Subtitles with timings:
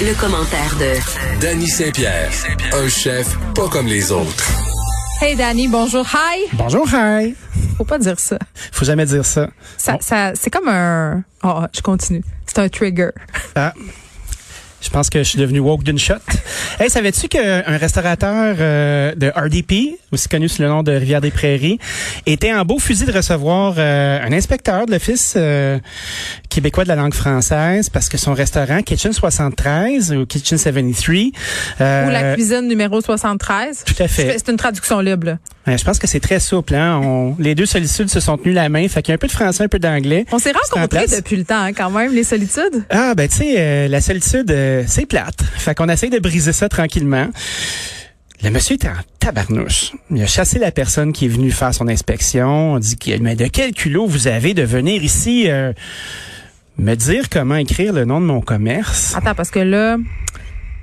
[0.00, 2.30] le, commentaire de Danny Saint-Pierre,
[2.72, 4.52] un chef pas comme les autres.
[5.20, 6.48] Hey Danny, bonjour, hi.
[6.54, 7.34] Bonjour, hi.
[7.76, 8.38] Faut pas dire ça.
[8.72, 9.48] Faut jamais dire ça.
[9.76, 11.22] Ça, ça c'est comme un.
[11.42, 12.22] Oh, je continue.
[12.46, 13.10] C'est un trigger.
[13.54, 13.72] Ah.
[14.84, 16.14] Je pense que je suis devenu woke d'une shot.
[16.78, 21.30] hey, savais-tu qu'un restaurateur euh, de RDP, aussi connu sous le nom de Rivière des
[21.30, 21.78] Prairies,
[22.26, 25.78] était en beau fusil de recevoir euh, un inspecteur de l'Office euh,
[26.50, 31.30] québécois de la langue française parce que son restaurant Kitchen 73 ou Kitchen 73
[31.80, 33.84] ou la cuisine numéro 73.
[33.84, 34.36] Tout à fait.
[34.38, 35.26] C'est une traduction libre.
[35.28, 35.38] Là.
[35.66, 36.74] Ouais, je pense que c'est très souple.
[36.74, 37.00] Hein?
[37.02, 38.86] On, les deux solitudes se sont tenus la main.
[38.88, 40.26] Fait qu'il y a un peu de français, un peu d'anglais.
[40.32, 42.84] On s'est rencontrés depuis le temps, hein, quand même, les solitudes.
[42.90, 44.54] Ah, ben tu sais, la solitude
[44.86, 45.42] c'est plate.
[45.56, 47.28] Fait qu'on essaye de briser ça tranquillement.
[48.42, 49.92] Le monsieur était en tabarnouche.
[50.10, 52.74] Il a chassé la personne qui est venue faire son inspection.
[52.74, 55.72] On dit, mais de quel culot vous avez de venir ici euh,
[56.76, 59.14] me dire comment écrire le nom de mon commerce?
[59.16, 59.96] Attends, parce que là,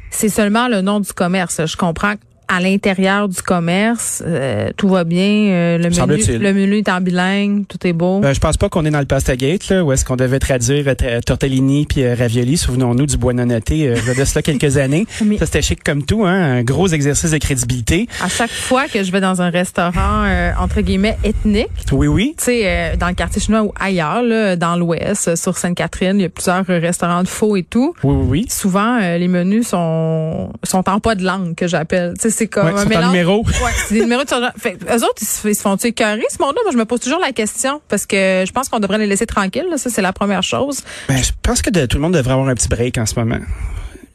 [0.09, 1.63] c'est seulement le nom du commerce.
[1.63, 2.15] Je comprends
[2.51, 5.21] à l'intérieur du commerce, euh, tout va bien.
[5.21, 8.19] Euh, le, menu, le menu est en bilingue, tout est beau.
[8.19, 10.39] Ben, je pense pas qu'on est dans le pasta gate là, où est-ce qu'on devait
[10.39, 12.57] traduire euh, tortellini puis ravioli.
[12.57, 15.07] Souvenons-nous du bois noté euh, de cela quelques années.
[15.39, 18.09] Ça c'était chic comme tout, hein, un gros exercice de crédibilité.
[18.21, 20.25] À chaque fois que je vais dans un restaurant
[20.59, 24.75] entre guillemets ethnique, oui oui, tu sais dans le quartier chinois ou ailleurs, là, dans
[24.75, 27.93] l'Ouest, sur Sainte-Catherine, il y a plusieurs restaurants de faux et tout.
[28.03, 28.25] Oui oui.
[28.29, 28.45] oui.
[28.49, 32.13] Souvent les menus sont sont en pas de langue que j'appelle.
[32.19, 33.05] Tu sais c'est comme un mélange.
[33.05, 33.45] numéro.
[33.45, 36.61] Ouais, c'est des numéros de fait, Eux autres, ils se, font-ils écœurer, ce monde-là?
[36.63, 39.25] Moi, je me pose toujours la question parce que je pense qu'on devrait les laisser
[39.25, 39.67] tranquilles.
[39.69, 39.77] Là.
[39.77, 40.83] Ça, c'est la première chose.
[41.07, 43.39] Ben, je pense que tout le monde devrait avoir un petit break en ce moment.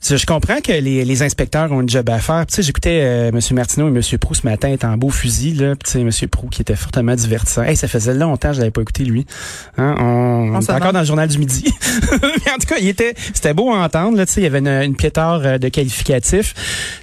[0.08, 2.46] Je comprends que les, les inspecteurs ont une job à faire.
[2.46, 3.40] Tu sais, j'écoutais euh, M.
[3.52, 4.18] Martineau et M.
[4.18, 5.54] Prou ce matin être en beau fusil.
[5.54, 5.74] Là.
[5.76, 6.10] Tu sais, M.
[6.28, 7.62] Prou qui était fortement divertissant.
[7.62, 9.26] Hey, ça faisait longtemps que je l'avais pas écouté, lui.
[9.78, 9.96] Hein?
[9.98, 11.64] On, on, encore dans le journal du midi.
[12.12, 14.16] Mais en tout cas, il était, c'était beau à entendre.
[14.16, 16.54] Là, tu sais, il y avait une, une euh, de qualificatif.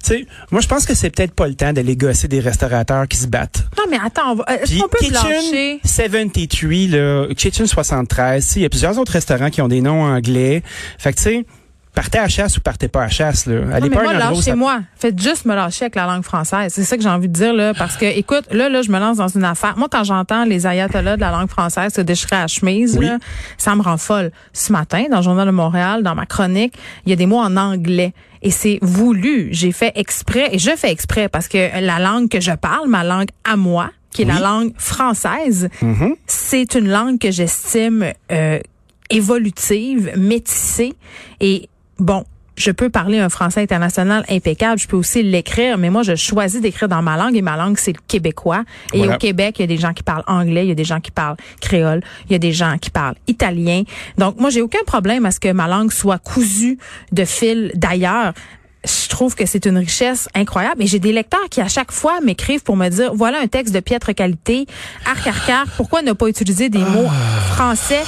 [0.03, 3.07] Tu sais, moi, je pense que c'est peut-être pas le temps d'aller gosser des restaurateurs
[3.07, 3.65] qui se battent.
[3.77, 8.97] Non, mais attends, est-ce qu'on peut Kitchen 73, là, Kitchen 73, il y a plusieurs
[8.97, 10.63] autres restaurants qui ont des noms anglais.
[10.97, 11.45] Fait que, tu sais,
[11.93, 13.61] partez à chasse ou partez pas à chasse là.
[13.73, 14.81] Allez non, mais moi, lâchez-moi.
[14.95, 16.73] Faites juste me lâcher avec la langue française.
[16.73, 18.99] C'est ça que j'ai envie de dire là, parce que écoute, là là, je me
[18.99, 19.77] lance dans une affaire.
[19.77, 23.17] Moi, quand j'entends les ayatollahs de la langue française se déchirer à chemise, là,
[23.57, 24.31] ça me rend folle.
[24.53, 26.73] Ce matin, dans le journal de Montréal, dans ma chronique,
[27.05, 28.13] il y a des mots en anglais.
[28.41, 29.49] Et c'est voulu.
[29.51, 33.03] J'ai fait exprès, et je fais exprès parce que la langue que je parle, ma
[33.03, 36.15] langue à moi, qui est la langue française, mm-hmm.
[36.27, 38.59] c'est une langue que j'estime euh,
[39.09, 40.93] évolutive, métissée
[41.39, 41.69] et
[42.03, 42.25] bon,
[42.55, 46.61] je peux parler un français international impeccable, je peux aussi l'écrire, mais moi, je choisis
[46.61, 48.63] d'écrire dans ma langue et ma langue, c'est le québécois.
[48.93, 50.83] Et au Québec, il y a des gens qui parlent anglais, il y a des
[50.83, 53.83] gens qui parlent créole, il y a des gens qui parlent italien.
[54.17, 56.77] Donc, moi, j'ai aucun problème à ce que ma langue soit cousue
[57.11, 58.33] de fil d'ailleurs
[58.85, 60.83] je trouve que c'est une richesse incroyable.
[60.83, 63.73] Et j'ai des lecteurs qui, à chaque fois, m'écrivent pour me dire, voilà un texte
[63.73, 64.65] de piètre qualité,
[65.05, 67.53] arc, arc, arc, pourquoi ne pas utiliser des mots ah.
[67.53, 68.03] français?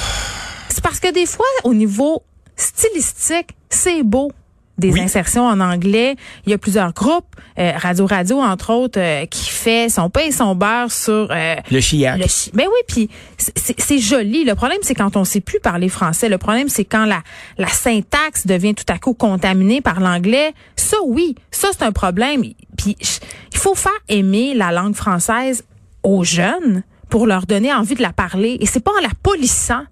[0.68, 2.22] C'est parce que des fois, au niveau
[2.56, 4.30] stylistique, c'est beau
[4.78, 6.16] des insertions en anglais.
[6.44, 10.22] Il y a plusieurs groupes, euh, Radio Radio entre autres, euh, qui fait son pain
[10.26, 12.18] et son beurre sur euh, le chiac.
[12.18, 14.44] Le ben oui, puis c'est joli.
[14.44, 16.28] Le problème c'est quand on sait plus parler français.
[16.28, 17.22] Le problème c'est quand la
[17.58, 20.52] la syntaxe devient tout à coup contaminée par l'anglais.
[20.76, 22.42] Ça oui, ça c'est un problème.
[22.76, 25.64] Puis il faut faire aimer la langue française
[26.02, 29.84] aux jeunes pour leur donner envie de la parler et c'est pas en la polissant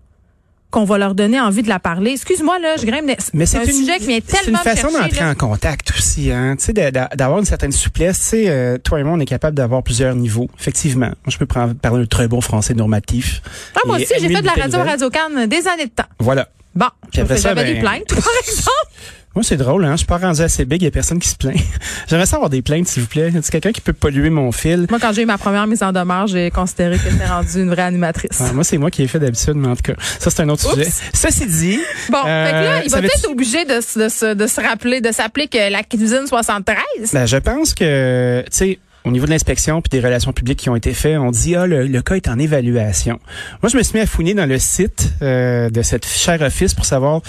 [0.75, 2.11] qu'on va leur donner envie de la parler.
[2.11, 3.09] Excuse-moi, là, je grimpe.
[3.33, 6.57] Mais c'est un sujet qui vient tellement C'est une façon d'entrer en contact aussi, hein.
[6.59, 8.19] Tu sais, d'avoir une certaine souplesse.
[8.19, 10.51] Tu sais, euh, toi et moi, on est capable d'avoir plusieurs niveaux.
[10.59, 11.07] Effectivement.
[11.07, 13.41] Moi, je peux prendre, parler un très bon français normatif.
[13.77, 16.09] Ah, moi aussi, j'ai fait de la radio Radio Cannes des années de temps.
[16.19, 16.49] Voilà.
[16.75, 18.91] Bon, j'avais ben, des plaintes, par exemple.
[19.35, 19.93] Moi, c'est drôle, hein.
[19.93, 21.57] Je suis pas rendu assez big, il y a personne qui se plaint.
[22.09, 23.31] J'aimerais savoir des plaintes, s'il vous plaît.
[23.31, 24.87] Y a quelqu'un qui peut polluer mon fil?
[24.89, 27.71] Moi, quand j'ai eu ma première mise en demeure, j'ai considéré que j'étais rendue une
[27.71, 28.41] vraie animatrice.
[28.53, 30.71] moi, c'est moi qui ai fait d'habitude, mais en tout cas, ça, c'est un autre
[30.71, 30.89] sujet.
[31.13, 31.81] Ceci dit.
[32.11, 35.49] Bon, fait que là, il va peut-être obligé de, de, de, se rappeler, de s'appeler
[35.49, 36.77] que la cuisine 73.
[37.13, 40.71] Ben, je pense que, tu sais, au niveau de l'inspection puis des relations publiques qui
[40.71, 43.21] ont été faites, on dit ah le, cas est en évaluation.
[43.63, 46.75] Moi, je me suis mis à fouiner dans le site euh, de cette chère office
[46.75, 47.21] pour savoir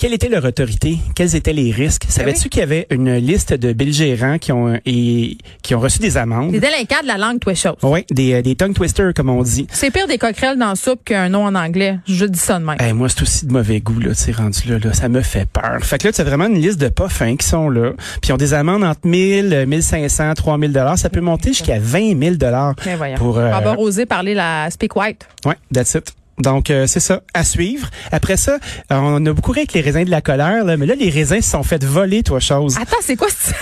[0.00, 2.06] quelle était leur autorité, quels étaient les risques?
[2.06, 5.98] Ben Savais-tu qu'il y avait une liste de belgérants qui ont et qui ont reçu
[5.98, 6.52] des amendes?
[6.52, 7.76] Des délinquants de la langue twisters.
[7.82, 9.66] Oui, des, euh, des tongue twisters comme on dit.
[9.70, 11.98] C'est pire des coquerelles dans la soupe qu'un nom en anglais.
[12.06, 12.78] Je dis ça de même.
[12.82, 15.46] Eh, moi, c'est aussi de mauvais goût là, tu rendu là, là, ça me fait
[15.46, 15.80] peur.
[15.82, 17.92] Fait que là, tu as vraiment une liste de pas fins qui sont là,
[18.22, 22.18] puis ils ont des amendes entre 1000, 1500, 3000 dollars, ça peut monter jusqu'à 20
[22.18, 25.28] 000 dollars ben pour euh, avoir osé parler la speak white.
[25.44, 26.14] Ouais, that's it.
[26.40, 27.88] Donc, euh, c'est ça, à suivre.
[28.12, 30.86] Après ça, euh, on a beaucoup ri avec les raisins de la colère, là, mais
[30.86, 32.76] là, les raisins se sont fait voler, toi, chose.
[32.80, 33.52] Attends, c'est quoi ça?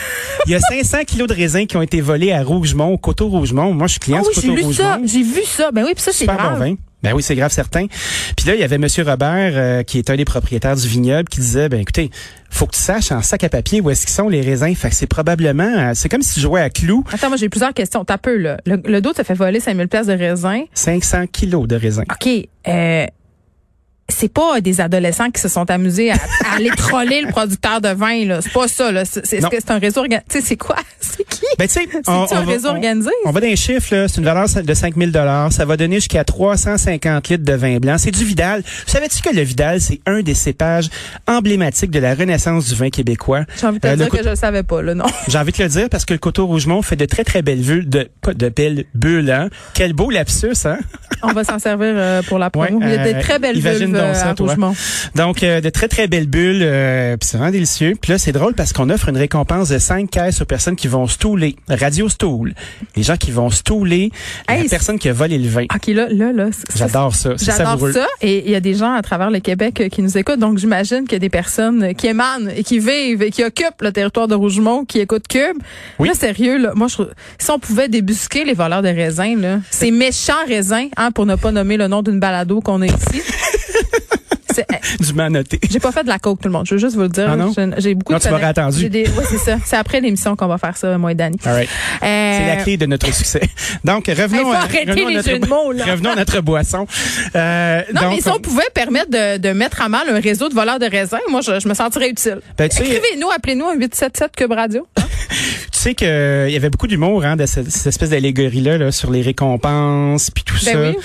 [0.47, 3.29] Il y a 500 kilos de raisins qui ont été volés à Rougemont, au Coteau
[3.29, 3.73] Rougemont.
[3.75, 4.93] Moi, je suis client Ah oui, du j'ai Coteau lu ça.
[4.95, 5.07] Rougemont.
[5.09, 5.71] J'ai vu ça.
[5.73, 6.59] Ben oui, puis ça, c'est Super bon grave.
[6.61, 6.75] vin.
[7.03, 7.87] Ben oui, c'est grave certain.
[8.37, 11.29] Puis là, il y avait Monsieur Robert, euh, qui est un des propriétaires du vignoble,
[11.29, 12.11] qui disait, ben écoutez,
[12.51, 14.75] faut que tu saches en sac à papier où est-ce qu'ils sont les raisins.
[14.75, 17.49] Fait que c'est probablement, euh, c'est comme si tu jouais à clou, Attends, moi, j'ai
[17.49, 18.05] plusieurs questions.
[18.05, 18.59] T'as peu, là.
[18.67, 20.65] Le, le dos te fait voler 5000 places de raisin.
[20.75, 22.05] 500 kilos de raisins.
[22.11, 22.49] OK.
[22.67, 23.07] Euh,
[24.11, 27.89] c'est pas des adolescents qui se sont amusés à, à aller troller le producteur de
[27.91, 28.41] vin, là.
[28.41, 29.05] C'est pas ça, là.
[29.05, 30.25] C'est, est-ce que c'est un réseau organisé?
[30.31, 30.77] Tu sais, c'est quoi?
[31.01, 31.43] C'est qui?
[31.59, 33.11] Ben, tu sais, on, un réseau on- organisé?
[33.25, 34.09] On va dans les chiffres, là.
[34.09, 35.53] C'est une valeur de 5000 dollars.
[35.53, 37.97] Ça va donner jusqu'à 350 litres de vin blanc.
[37.99, 38.63] C'est du Vidal.
[38.87, 40.89] Savais-tu que le Vidal, c'est un des cépages
[41.27, 43.45] emblématiques de la renaissance du vin québécois?
[43.61, 45.07] J'ai envie de te Euh, dire que je le savais pas, là, non.
[45.29, 47.63] J'ai envie de le dire parce que le Coteau Rougemont fait de très, très belles
[47.63, 49.49] bulles, de, de belles bulles, hein.
[49.75, 50.79] Quel beau lapsus, hein?
[51.23, 52.79] On va s'en servir euh, pour la promo.
[52.79, 54.35] Ouais, Il y a des euh, très belles imagine euh, à.
[54.39, 54.75] Rougemont.
[55.15, 57.95] Donc, euh, de très, très belles bulles, euh, puis c'est vraiment délicieux.
[58.01, 60.89] Puis là, c'est drôle parce qu'on offre une récompense de 5 caisses aux personnes qui
[60.89, 61.57] vont stouler.
[61.69, 62.55] Radio Stool.
[62.97, 64.11] Les gens qui vont stouler
[64.49, 65.65] la Hey, personne qui a volé le vin.
[65.75, 66.49] OK, là, là, là.
[66.75, 67.31] J'adore ça.
[67.37, 68.07] J'adore ça.
[68.23, 70.39] Et il y a des gens à travers le Québec euh, qui nous écoutent.
[70.41, 73.81] Donc, j'imagine qu'il y a des personnes qui émanent et qui vivent et qui occupent
[73.83, 75.59] le territoire de Rougemont, qui écoutent Cube.
[75.99, 76.09] Oui.
[76.09, 79.59] Là, sérieux, là, moi, je, trouve- si on pouvait débusquer les voleurs de raisins, là,
[79.71, 83.23] ces méchants raisins, hein, pour ne pas nommer le nom d'une balado qu'on a ici.
[85.01, 85.61] Du noté.
[85.71, 86.67] J'ai pas fait de la coke, tout le monde.
[86.67, 87.29] Je veux juste vous le dire.
[87.31, 87.53] Ah non?
[87.79, 88.89] J'ai beaucoup Non, de tu m'aurais attendu.
[88.89, 89.57] des- Ouais, c'est ça.
[89.65, 91.37] C'est après l'émission qu'on va faire ça, moi et Dani.
[91.45, 91.69] All right.
[92.03, 93.41] Euh, C'est la clé de notre succès.
[93.85, 95.85] Donc, revenons, à, revenons les notre, jeux de mots, là.
[95.85, 96.87] revenons à notre boisson.
[97.35, 100.49] Euh, Non, donc, mais si on pouvait permettre de, de mettre à mal un réseau
[100.49, 102.41] de voleurs de raisins, moi, je, je me sentirais utile.
[102.57, 104.87] Ben, Écrivez-nous, appelez-nous à 877 Cube Radio.
[105.73, 109.11] Tu sais qu'il y avait beaucoup d'humour hein, de cette, cette espèce d'allégorie-là là, sur
[109.11, 110.81] les récompenses puis tout Ben ça.
[110.91, 110.97] oui.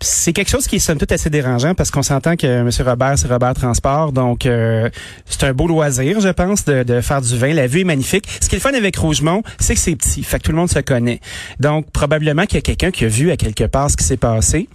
[0.00, 2.70] C'est quelque chose qui est somme toute assez dérangeant parce qu'on s'entend que M.
[2.88, 4.88] Robert, c'est Robert Transport, donc euh,
[5.26, 7.52] c'est un beau loisir, je pense, de, de faire du vin.
[7.52, 8.24] La vue est magnifique.
[8.40, 10.56] Ce qui est le fun avec Rougemont, c'est que c'est petit, fait que tout le
[10.58, 11.18] monde se connaît.
[11.58, 14.16] Donc probablement qu'il y a quelqu'un qui a vu à quelque part ce qui s'est
[14.16, 14.68] passé.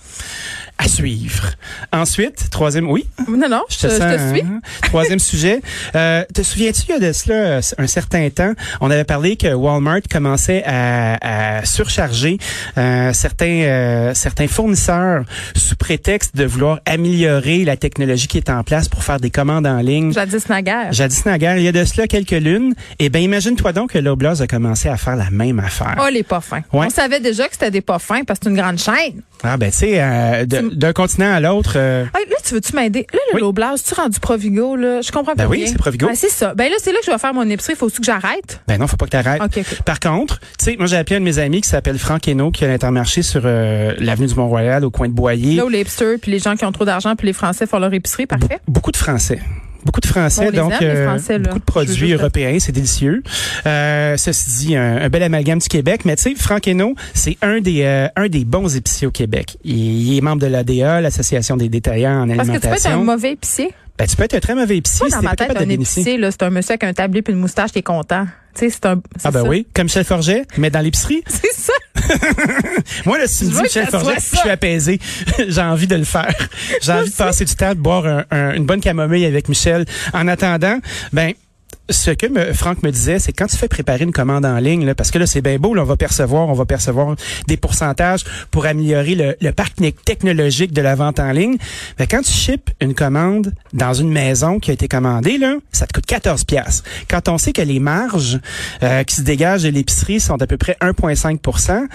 [0.79, 1.51] À suivre.
[1.93, 4.41] Ensuite, troisième, oui, Non, non, je, je te, je te suis.
[4.41, 4.59] hein?
[4.81, 5.61] Troisième sujet.
[5.95, 9.35] Euh, te souviens-tu, il y a de cela euh, un certain temps, on avait parlé
[9.35, 12.37] que Walmart commençait à, à surcharger
[12.77, 15.23] euh, certains, euh, certains fournisseurs
[15.55, 19.67] sous prétexte de vouloir améliorer la technologie qui est en place pour faire des commandes
[19.67, 20.13] en ligne.
[20.13, 20.91] Jadis naguère.
[20.91, 22.73] Jadis naguère, il y a de cela quelques lunes.
[22.99, 25.95] Eh bien, imagine-toi donc que Loblaws a commencé à faire la même affaire.
[25.99, 26.61] Oh, les pas fins.
[26.71, 26.87] Ouais.
[26.87, 29.21] On savait déjà que c'était des pas fins parce que c'est une grande chaîne.
[29.43, 31.73] Ah ben, tu sais, euh, d'un continent à l'autre...
[31.75, 33.05] euh, Hey, là, tu veux-tu m'aider?
[33.13, 33.41] Là, le Oui.
[33.41, 35.01] Loblaws, tu rendu Provigo, là?
[35.01, 35.67] Je comprends Ben pas oui, bien.
[35.67, 36.07] c'est Provigo.
[36.07, 36.53] Ben, c'est ça.
[36.55, 37.75] Ben là, c'est là que je vais faire mon épicerie.
[37.75, 38.61] Faut-tu que j'arrête?
[38.67, 39.41] Ben non, faut pas que t'arrêtes.
[39.41, 39.81] OK, OK.
[39.83, 42.51] Par contre, tu sais, moi j'ai appelé un de mes amis qui s'appelle Franck Hainaut,
[42.51, 45.55] qui a l'intermarché sur euh, l'avenue du Mont-Royal, au coin de Boyer.
[45.55, 47.79] Là où les hipsters, puis les gens qui ont trop d'argent, puis les Français font
[47.79, 48.59] leur épicerie, parfait.
[48.67, 49.39] Beaucoup de Français.
[49.85, 51.45] Beaucoup de Français, donc aime, les Français, là.
[51.45, 53.21] beaucoup de produits juste- européens, c'est délicieux.
[53.65, 57.37] Euh, ceci dit, un, un bel amalgame du Québec, mais tu sais, Franck Hainaut, c'est
[57.41, 59.57] un des euh, un des bons épiciers au Québec.
[59.63, 62.67] Il, il est membre de l'ADA, l'Association des détaillants en Parce que tu peux être
[62.67, 63.03] un alimentation.
[63.03, 63.69] mauvais épicier.
[63.97, 65.69] ben, tu peux être un très mauvais épicier Moi, si dans t'es ma tête, un
[65.69, 68.25] épicier, là, c'est un monsieur avec un tablier puis une moustache qui est content.
[68.55, 69.01] Tu sais, c'est un.
[69.23, 69.47] Ah ben ça.
[69.49, 71.23] oui, comme Michel Forget, mais dans l'épicerie.
[71.27, 71.73] C'est ça.
[73.05, 74.99] Moi, là, si tu me dis Michel Forget, je suis apaisé.
[75.47, 76.33] J'ai envie de le faire.
[76.81, 79.85] J'ai envie de passer du temps, de boire un- un- une bonne camomille avec Michel.
[80.13, 80.77] En attendant,
[81.11, 81.33] ben,
[81.89, 84.85] ce que me, Franck me disait, c'est quand tu fais préparer une commande en ligne,
[84.85, 87.15] là, parce que là, c'est bien beau, là, on va percevoir, on va percevoir
[87.47, 89.75] des pourcentages pour améliorer le, le parc
[90.05, 91.57] technologique de la vente en ligne.
[91.99, 95.85] Mais quand tu ships une commande dans une maison qui a été commandée, là, ça
[95.85, 96.83] te coûte 14 pièces.
[97.09, 98.39] Quand on sait que les marges
[98.81, 101.87] euh, qui se dégagent de l'épicerie sont à peu près 1,5%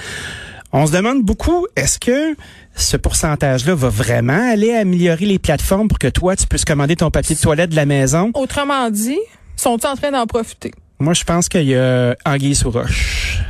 [0.73, 2.37] on se demande beaucoup, est-ce que
[2.75, 7.11] ce pourcentage-là va vraiment aller améliorer les plateformes pour que toi, tu puisses commander ton
[7.11, 8.31] papier de toilette de la maison?
[8.35, 9.19] Autrement dit,
[9.61, 10.73] sont-ils en train d'en profiter?
[10.99, 13.41] Moi, je pense qu'il y a anguille sous roche.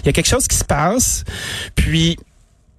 [0.00, 1.24] Il y a quelque chose qui se passe,
[1.74, 2.16] puis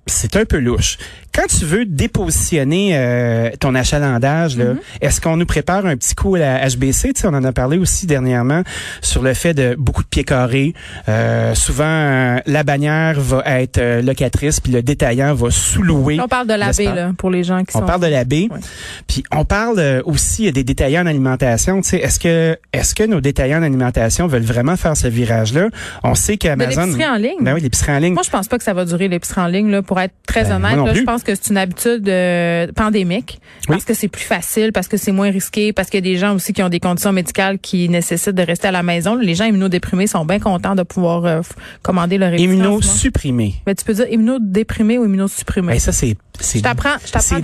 [0.07, 0.97] c'est un peu louche.
[1.33, 6.35] Quand tu veux dépositionner euh, ton achalandage, là, est-ce qu'on nous prépare un petit coup
[6.35, 7.13] à la HBC?
[7.13, 8.63] Tu sais, on en a parlé aussi dernièrement
[9.01, 10.73] sur le fait de beaucoup de pieds carrés.
[11.07, 16.19] Euh, souvent, euh, la bannière va être euh, locatrice, puis le détaillant va sous-louer.
[16.19, 17.85] On parle de la baie, là, pour les gens qui On sont.
[17.85, 18.59] parle de la baie, Ouais.
[19.07, 21.81] puis on parle euh, aussi des détaillants en alimentation.
[21.81, 25.67] Tu sais, est-ce que est-ce que nos détaillants en alimentation veulent vraiment faire ce virage-là?
[26.03, 27.37] On sait qu'Amazon, l'épicerie en ligne?
[27.41, 28.13] ben oui, l'épicerie en ligne.
[28.13, 30.43] Moi, je pense pas que ça va durer l'épicerie en ligne, là, pour être très
[30.45, 30.75] Ben, honnête.
[30.77, 31.05] là, je plus.
[31.05, 33.85] pense pense que c'est une habitude euh, pandémique parce Oui.
[33.85, 36.33] que c'est plus facile, parce que c'est moins risqué, parce qu'il y a des gens
[36.35, 39.15] aussi qui ont des conditions médicales qui nécessitent de rester à la maison.
[39.15, 41.41] Les gens immunodéprimés sont bien contents de pouvoir euh,
[41.81, 42.69] commander leur épicerie en ce moment.
[42.75, 43.55] Immunosupprimé.
[43.67, 45.73] Mais tu peux dire immunodéprimé ou immunosupprimé.
[45.73, 46.61] Ben, ça, c'est, c'est,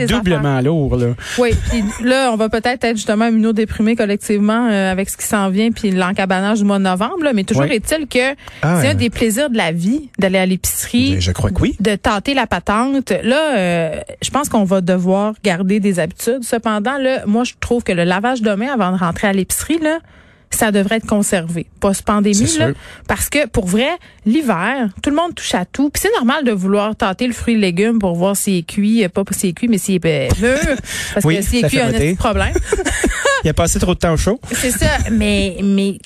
[0.08, 1.08] doublement lourd, là.
[1.38, 5.50] Oui, puis là, on va peut-être être justement immunodéprimés collectivement euh, avec ce qui s'en
[5.50, 7.24] vient, puis l'encabanage du mois de novembre.
[7.24, 7.34] là.
[7.34, 7.74] mais toujours Oui.
[7.74, 11.52] est-il que Ah, c'est un des plaisirs de la vie d'aller à l'épicerie, Je crois
[11.52, 11.76] que oui.
[11.80, 13.12] de tâter la patente.
[13.24, 16.44] Là, euh, je pense qu'on va devoir garder des habitudes.
[16.44, 19.80] Cependant, là, moi, je trouve que le lavage de main avant de rentrer à l'épicerie,
[19.80, 20.00] là,
[20.52, 21.66] ça devrait être conservé.
[21.80, 22.70] Post-pandémie, là.
[23.08, 23.90] Parce que, pour vrai,
[24.26, 25.90] l'hiver, tout le monde touche à tout.
[25.90, 28.64] Puis c'est normal de vouloir tâter le fruit et le légume pour voir s'il est
[28.64, 30.78] cuit, euh, pas s'il est cuit, mais s'il est euh, mûr.
[31.14, 32.54] Parce Oui, que s'il est cuit, y a un problème.
[33.44, 34.40] Il a passé trop de temps au chaud.
[34.52, 34.98] c'est ça.
[35.12, 36.00] Mais, mais,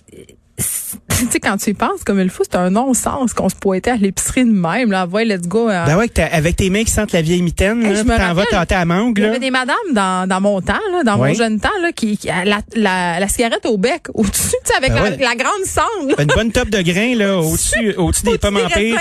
[1.10, 3.92] tu sais, quand tu y penses comme il faut, c'est un non-sens qu'on se pointait
[3.92, 5.06] à l'épicerie de même, là.
[5.08, 5.70] Ouais, let's go.
[5.70, 8.18] euh, Ben ouais, avec tes mains qui sentent la vieille mitaine, Hey, là, je me
[8.18, 11.04] t'en vas tâter à mangue, Il y avait des madames dans, dans mon temps, là,
[11.04, 14.72] dans mon jeune temps, là, qui, qui la, la, la cigarette au bec au-dessus, tu
[14.72, 15.18] sais, avec Ben la, ouais.
[15.18, 16.20] la grande cendre.
[16.20, 19.00] Une bonne top de grains, là, au-dessus, au-dessus des pommes en pire.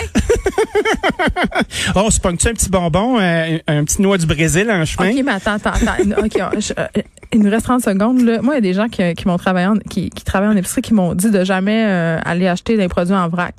[1.95, 5.11] Oh, on se pogne-tu un petit bonbon, euh, un petit noix du Brésil en chemin?
[5.11, 6.23] OK, mais attends, attends, attends.
[6.25, 6.87] OK, je- euh,
[7.33, 8.21] il nous reste 30 secondes.
[8.23, 8.41] Là.
[8.43, 10.57] Moi, il y a des gens qui, qui m'ont travaillé en, qui, qui travaillent en
[10.57, 13.55] épicerie qui m'ont dit de jamais euh, aller acheter des produits en vrac.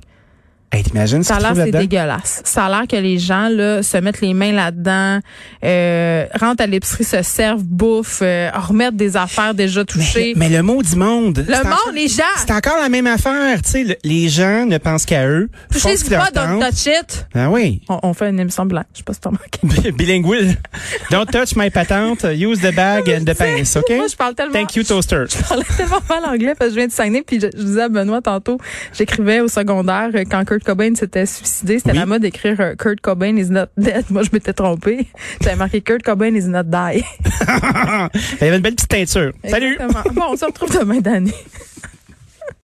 [0.71, 2.41] Hey, t'imagines Ça a l'air c'est dégueulasse.
[2.45, 5.19] Ça a l'air que les gens là se mettent les mains là-dedans,
[5.63, 10.33] euh, rentrent à l'épicerie, se servent, bouffent, euh, remettent des affaires déjà touchées.
[10.35, 11.43] Mais, mais le mot du monde.
[11.47, 13.83] le monde, encore- les gens, C'est encore la même affaire, tu sais.
[13.83, 15.49] le- Les gens ne pensent qu'à eux.
[15.71, 17.25] touchez ce pas, don't touch it.
[17.33, 17.81] Ah oui.
[17.89, 18.85] On, on fait une émission blanche.
[18.93, 19.91] Je sais pas si t'as remarqué.
[19.91, 20.55] Bilingual.
[21.09, 22.23] Don't touch my patente.
[22.25, 23.89] Use the bag and the pince, OK?
[23.95, 24.53] Moi, je parle tellement.
[24.53, 25.23] Thank you, toaster.
[25.29, 27.81] Je parlais tellement mal anglais parce que je viens de Saguenay puis je, je disais
[27.81, 28.59] à Benoît tantôt,
[28.95, 31.97] j'écrivais au secondaire euh, quand Kurt Cobain s'était suicidé, c'était Oui.
[31.97, 34.05] la mode d'écrire euh, Kurt Cobain is not dead.
[34.09, 35.07] Moi, je m'étais trompée.
[35.41, 37.03] J'avais marqué Kurt Cobain is not die.
[38.13, 39.31] Il y avait une belle petite teinture.
[39.47, 39.77] Salut!
[40.13, 41.33] Bon, on se retrouve demain d'année.